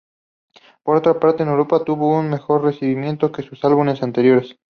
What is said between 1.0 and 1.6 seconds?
parte, en